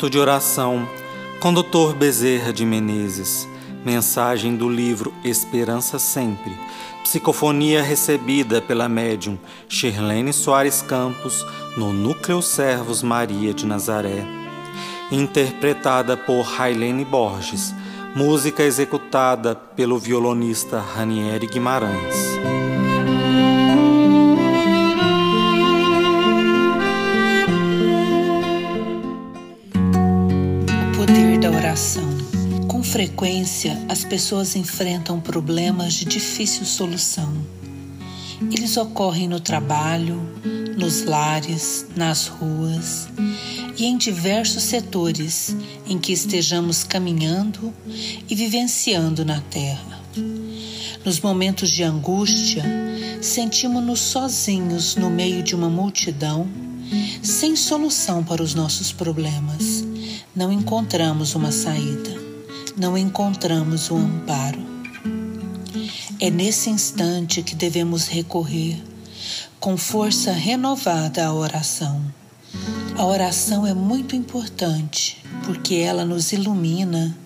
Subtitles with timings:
[0.00, 0.88] Momento de oração
[1.40, 1.94] com Dr.
[1.94, 3.46] Bezerra de Menezes.
[3.84, 6.56] Mensagem do livro Esperança Sempre.
[7.02, 11.44] Psicofonia recebida pela médium Shirlene Soares Campos
[11.76, 14.24] no Núcleo Servos Maria de Nazaré.
[15.12, 17.74] Interpretada por Railene Borges.
[18.16, 22.69] Música executada pelo violonista Ranieri Guimarães.
[31.80, 32.04] Oração.
[32.68, 37.32] Com frequência, as pessoas enfrentam problemas de difícil solução.
[38.52, 40.20] Eles ocorrem no trabalho,
[40.76, 43.08] nos lares, nas ruas
[43.78, 47.72] e em diversos setores em que estejamos caminhando
[48.28, 50.00] e vivenciando na Terra.
[51.02, 52.62] Nos momentos de angústia,
[53.22, 56.46] sentimos-nos sozinhos no meio de uma multidão,
[57.22, 59.89] sem solução para os nossos problemas
[60.34, 62.14] não encontramos uma saída,
[62.76, 64.60] não encontramos o um amparo.
[66.20, 68.80] É nesse instante que devemos recorrer
[69.58, 72.00] com força renovada à oração.
[72.96, 77.16] A oração é muito importante porque ela nos ilumina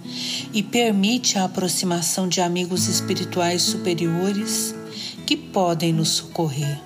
[0.53, 4.75] e permite a aproximação de amigos espirituais superiores
[5.27, 6.81] que podem nos socorrer.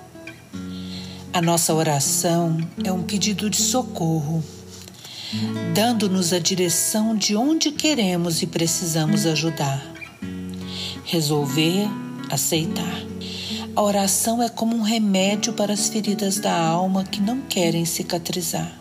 [1.31, 4.43] A nossa oração é um pedido de socorro
[5.73, 9.83] dando-nos a direção de onde queremos e precisamos ajudar.
[11.05, 11.87] Resolver,
[12.29, 13.05] aceitar.
[13.75, 18.71] A oração é como um remédio para as feridas da alma que não querem cicatrizar.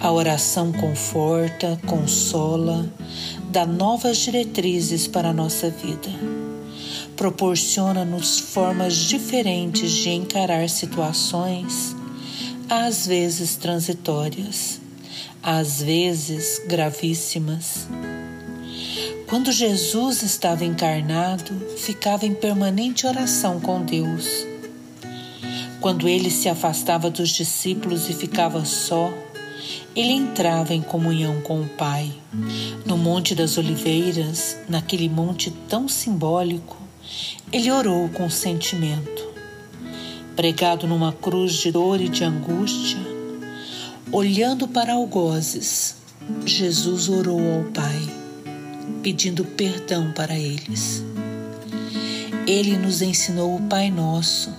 [0.00, 2.88] A oração conforta, consola,
[3.50, 6.08] dá novas diretrizes para a nossa vida.
[7.16, 11.94] Proporciona-nos formas diferentes de encarar situações,
[12.68, 14.83] às vezes transitórias
[15.44, 17.86] às vezes gravíssimas.
[19.28, 24.46] Quando Jesus estava encarnado, ficava em permanente oração com Deus.
[25.82, 29.12] Quando ele se afastava dos discípulos e ficava só,
[29.94, 32.10] ele entrava em comunhão com o Pai.
[32.86, 36.78] No Monte das Oliveiras, naquele monte tão simbólico,
[37.52, 39.28] ele orou com sentimento.
[40.34, 43.13] Pregado numa cruz de dor e de angústia,
[44.14, 45.96] Olhando para algozes,
[46.46, 48.00] Jesus orou ao Pai,
[49.02, 51.02] pedindo perdão para eles.
[52.46, 54.54] Ele nos ensinou o Pai Nosso,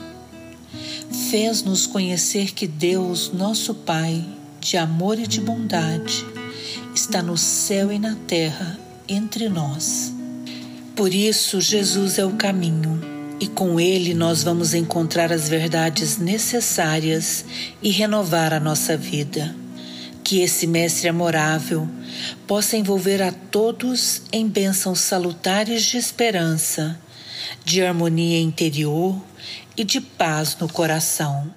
[1.32, 4.26] fez-nos conhecer que Deus, nosso Pai,
[4.60, 6.26] de amor e de bondade,
[6.94, 8.78] está no céu e na terra
[9.08, 10.14] entre nós.
[10.98, 17.46] Por isso, Jesus é o caminho e com ele nós vamos encontrar as verdades necessárias
[17.82, 19.56] e renovar a nossa vida.
[20.24, 21.88] Que esse Mestre amorável
[22.48, 27.00] possa envolver a todos em bênçãos salutares de esperança,
[27.64, 29.22] de harmonia interior
[29.78, 31.54] e de paz no coração.